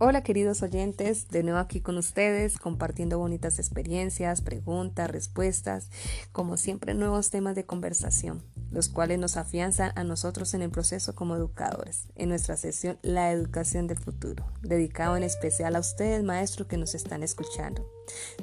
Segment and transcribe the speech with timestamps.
[0.00, 5.90] Hola queridos oyentes, de nuevo aquí con ustedes, compartiendo bonitas experiencias, preguntas, respuestas,
[6.30, 11.16] como siempre nuevos temas de conversación, los cuales nos afianzan a nosotros en el proceso
[11.16, 16.68] como educadores, en nuestra sesión La Educación del Futuro, dedicado en especial a ustedes maestros
[16.68, 17.84] que nos están escuchando.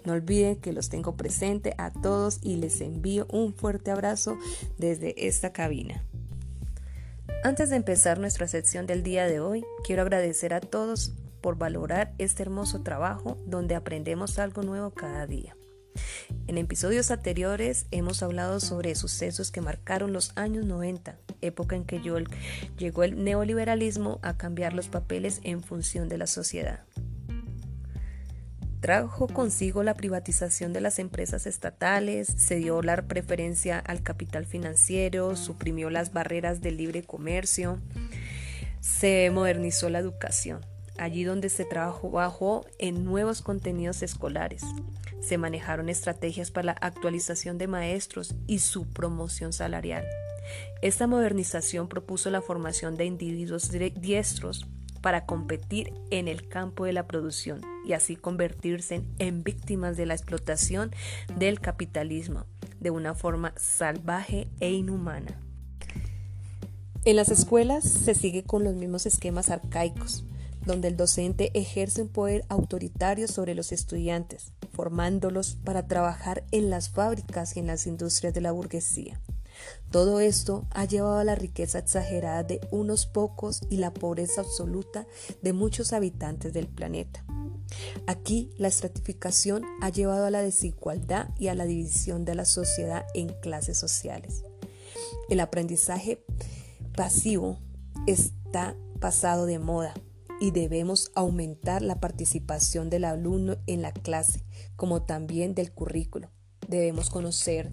[0.03, 4.37] No olviden que los tengo presente a todos y les envío un fuerte abrazo
[4.77, 6.03] desde esta cabina.
[7.45, 11.13] Antes de empezar nuestra sección del día de hoy, quiero agradecer a todos
[11.45, 15.55] por valorar este hermoso trabajo donde aprendemos algo nuevo cada día.
[16.47, 22.01] En episodios anteriores hemos hablado sobre sucesos que marcaron los años 90, época en que
[22.79, 26.83] llegó el neoliberalismo a cambiar los papeles en función de la sociedad.
[28.79, 35.35] Trajo consigo la privatización de las empresas estatales, se dio la preferencia al capital financiero,
[35.35, 37.79] suprimió las barreras del libre comercio,
[38.79, 40.65] se modernizó la educación
[40.97, 44.63] allí donde se trabajó en nuevos contenidos escolares.
[45.21, 50.05] Se manejaron estrategias para la actualización de maestros y su promoción salarial.
[50.81, 54.67] Esta modernización propuso la formación de individuos diestros
[55.01, 60.15] para competir en el campo de la producción y así convertirse en víctimas de la
[60.15, 60.91] explotación
[61.37, 62.45] del capitalismo
[62.79, 65.39] de una forma salvaje e inhumana.
[67.03, 70.23] En las escuelas se sigue con los mismos esquemas arcaicos,
[70.65, 76.89] donde el docente ejerce un poder autoritario sobre los estudiantes, formándolos para trabajar en las
[76.89, 79.21] fábricas y en las industrias de la burguesía.
[79.89, 85.07] Todo esto ha llevado a la riqueza exagerada de unos pocos y la pobreza absoluta
[85.41, 87.23] de muchos habitantes del planeta.
[88.05, 93.05] Aquí la estratificación ha llevado a la desigualdad y a la división de la sociedad
[93.13, 94.43] en clases sociales.
[95.29, 96.23] El aprendizaje
[96.95, 97.57] pasivo
[98.05, 99.93] está pasado de moda
[100.39, 104.43] y debemos aumentar la participación del alumno en la clase,
[104.75, 106.29] como también del currículo.
[106.67, 107.71] Debemos conocer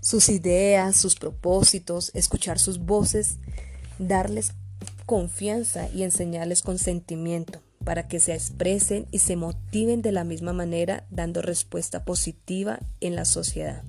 [0.00, 3.38] sus ideas, sus propósitos, escuchar sus voces,
[3.98, 4.52] darles
[5.06, 11.06] confianza y enseñarles consentimiento para que se expresen y se motiven de la misma manera
[11.10, 13.84] dando respuesta positiva en la sociedad.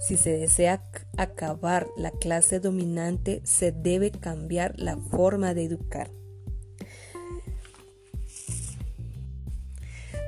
[0.00, 0.82] Si se desea
[1.18, 6.10] acabar la clase dominante, se debe cambiar la forma de educar.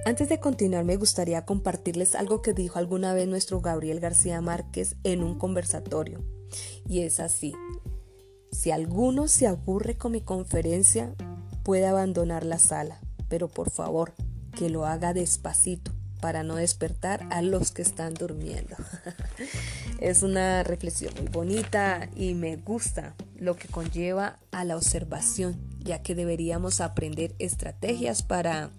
[0.05, 4.97] Antes de continuar, me gustaría compartirles algo que dijo alguna vez nuestro Gabriel García Márquez
[5.05, 6.23] en un conversatorio.
[6.87, 7.55] Y es así.
[8.51, 11.15] Si alguno se aburre con mi conferencia,
[11.63, 13.01] puede abandonar la sala,
[13.31, 14.13] pero por favor,
[14.55, 18.77] que lo haga despacito para no despertar a los que están durmiendo.
[20.01, 26.01] es una reflexión muy bonita y me gusta lo que conlleva a la observación, ya
[26.01, 28.71] que deberíamos aprender estrategias para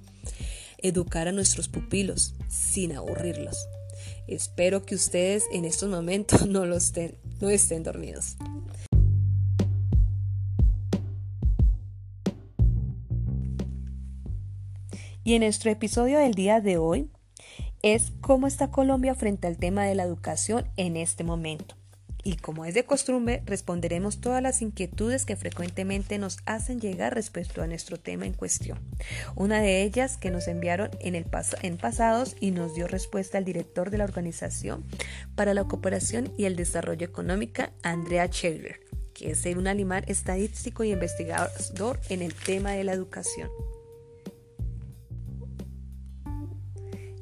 [0.77, 3.67] educar a nuestros pupilos sin aburrirlos.
[4.25, 8.37] Espero que ustedes en estos momentos no, no estén dormidos.
[15.25, 17.09] Y en nuestro episodio del día de hoy
[17.83, 21.75] es cómo está Colombia frente al tema de la educación en este momento.
[22.23, 27.61] Y como es de costumbre, responderemos todas las inquietudes que frecuentemente nos hacen llegar respecto
[27.61, 28.79] a nuestro tema en cuestión.
[29.35, 31.25] Una de ellas que nos enviaron en, el
[31.61, 34.85] en pasados y nos dio respuesta el director de la Organización
[35.35, 38.79] para la Cooperación y el Desarrollo Económica, Andrea Scheller,
[39.13, 43.49] que es un animal estadístico y investigador en el tema de la educación.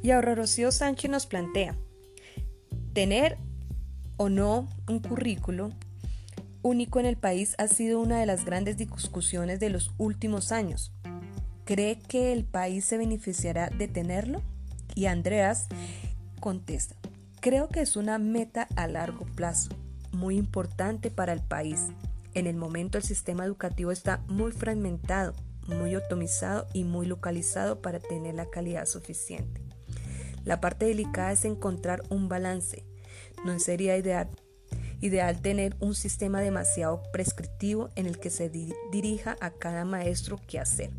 [0.03, 1.75] Y ahora Rocío Sánchez nos plantea,
[2.93, 3.37] tener
[4.17, 5.71] o no un currículo
[6.63, 10.91] único en el país ha sido una de las grandes discusiones de los últimos años.
[11.65, 14.41] ¿Cree que el país se beneficiará de tenerlo?
[14.95, 15.67] Y Andreas
[16.39, 16.95] contesta,
[17.39, 19.69] creo que es una meta a largo plazo,
[20.11, 21.87] muy importante para el país.
[22.33, 25.33] En el momento el sistema educativo está muy fragmentado,
[25.67, 29.70] muy optimizado y muy localizado para tener la calidad suficiente.
[30.43, 32.83] La parte delicada es encontrar un balance.
[33.45, 34.29] No sería ideal,
[34.99, 38.49] ideal tener un sistema demasiado prescriptivo en el que se
[38.91, 40.91] dirija a cada maestro qué hacer.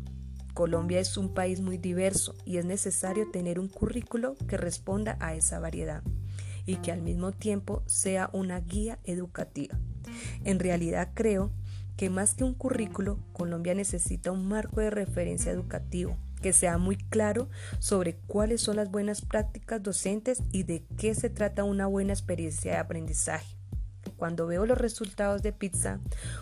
[0.53, 5.33] Colombia es un país muy diverso y es necesario tener un currículo que responda a
[5.33, 6.03] esa variedad
[6.65, 9.77] y que al mismo tiempo sea una guía educativa.
[10.43, 11.51] En realidad creo
[11.97, 16.97] que más que un currículo, Colombia necesita un marco de referencia educativo que sea muy
[16.97, 17.49] claro
[17.79, 22.73] sobre cuáles son las buenas prácticas docentes y de qué se trata una buena experiencia
[22.73, 23.55] de aprendizaje.
[24.17, 25.99] Cuando veo los resultados de PISA,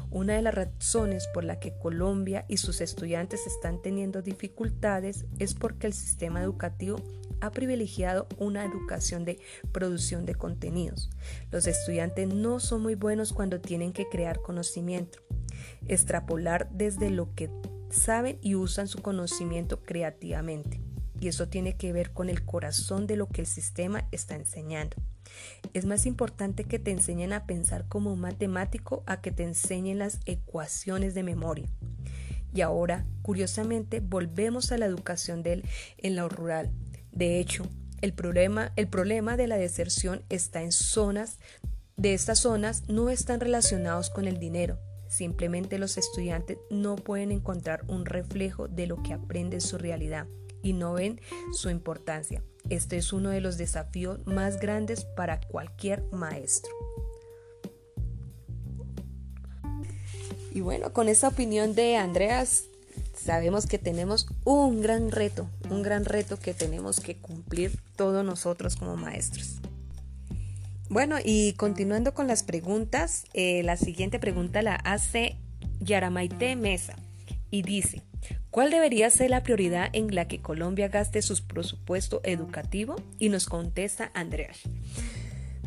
[0.09, 5.53] una de las razones por la que Colombia y sus estudiantes están teniendo dificultades es
[5.53, 6.97] porque el sistema educativo
[7.39, 9.39] ha privilegiado una educación de
[9.71, 11.11] producción de contenidos.
[11.51, 15.19] Los estudiantes no son muy buenos cuando tienen que crear conocimiento,
[15.87, 17.49] extrapolar desde lo que
[17.91, 20.81] saben y usan su conocimiento creativamente.
[21.19, 24.97] Y eso tiene que ver con el corazón de lo que el sistema está enseñando.
[25.73, 29.99] Es más importante que te enseñen a pensar como un matemático a que te enseñen
[29.99, 31.69] las ecuaciones de memoria.
[32.53, 35.63] Y ahora, curiosamente, volvemos a la educación del,
[35.97, 36.71] en lo rural,
[37.11, 37.67] de hecho,
[38.01, 41.39] el problema, el problema de la deserción está en zonas,
[41.97, 44.79] de estas zonas no están relacionados con el dinero.
[45.11, 50.25] Simplemente los estudiantes no pueden encontrar un reflejo de lo que aprenden en su realidad
[50.63, 51.19] y no ven
[51.51, 52.41] su importancia.
[52.69, 56.71] Este es uno de los desafíos más grandes para cualquier maestro.
[60.53, 62.63] Y bueno, con esa opinión de Andreas
[63.13, 68.77] sabemos que tenemos un gran reto, un gran reto que tenemos que cumplir todos nosotros
[68.77, 69.60] como maestros.
[70.91, 75.37] Bueno, y continuando con las preguntas, eh, la siguiente pregunta la hace
[75.79, 76.97] Yaramaite Mesa
[77.49, 78.01] y dice,
[78.49, 82.97] ¿cuál debería ser la prioridad en la que Colombia gaste su presupuesto educativo?
[83.19, 84.59] Y nos contesta Andreas.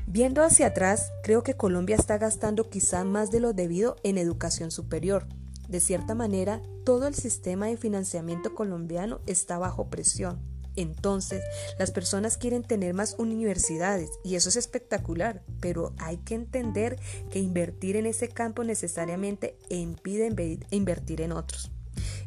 [0.07, 4.71] Viendo hacia atrás, creo que Colombia está gastando quizá más de lo debido en educación
[4.71, 5.27] superior,
[5.71, 10.54] de cierta manera, todo el sistema de financiamiento colombiano está bajo presión.
[10.77, 11.43] Entonces,
[11.79, 16.99] las personas quieren tener más universidades y eso es espectacular, pero hay que entender
[17.31, 20.27] que invertir en ese campo necesariamente impide
[20.71, 21.71] invertir en otros.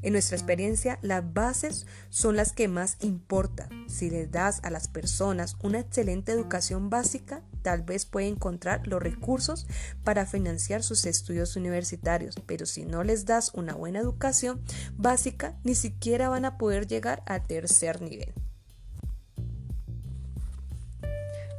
[0.01, 3.69] En nuestra experiencia, las bases son las que más importan.
[3.89, 9.03] Si les das a las personas una excelente educación básica, tal vez pueden encontrar los
[9.03, 9.67] recursos
[10.05, 14.61] para financiar sus estudios universitarios, pero si no les das una buena educación
[14.95, 18.33] básica, ni siquiera van a poder llegar a tercer nivel.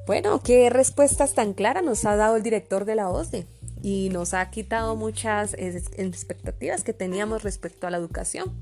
[0.07, 3.47] Bueno, qué respuestas tan claras nos ha dado el director de la OSDE
[3.83, 8.55] y nos ha quitado muchas expectativas que teníamos respecto a la educación.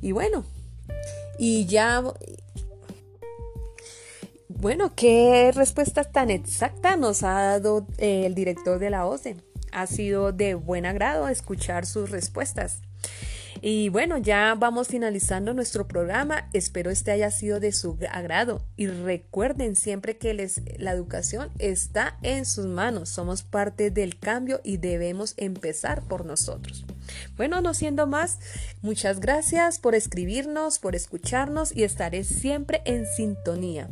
[0.00, 0.44] Y bueno,
[1.36, 2.04] y ya...
[4.58, 9.36] Bueno, ¿qué respuesta tan exacta nos ha dado eh, el director de la OSDE?
[9.70, 12.80] Ha sido de buen agrado escuchar sus respuestas.
[13.60, 16.48] Y bueno, ya vamos finalizando nuestro programa.
[16.54, 18.64] Espero este haya sido de su agrado.
[18.76, 23.10] Y recuerden siempre que les, la educación está en sus manos.
[23.10, 26.86] Somos parte del cambio y debemos empezar por nosotros.
[27.36, 28.38] Bueno, no siendo más,
[28.80, 33.90] muchas gracias por escribirnos, por escucharnos y estaré siempre en sintonía.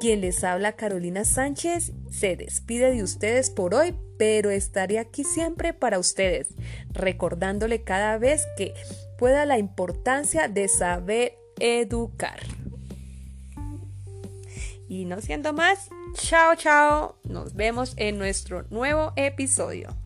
[0.00, 5.72] Quien les habla Carolina Sánchez se despide de ustedes por hoy, pero estaré aquí siempre
[5.72, 6.48] para ustedes,
[6.90, 8.74] recordándole cada vez que
[9.18, 12.40] pueda la importancia de saber educar.
[14.88, 20.03] Y no siendo más, chao chao, nos vemos en nuestro nuevo episodio.